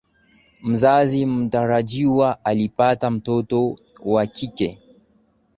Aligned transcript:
Mzazi 0.61 1.25
mtarajiwa 1.25 2.45
alipata 2.45 3.11
mtoto 3.11 3.79
wa 3.99 4.25
kike. 4.27 4.79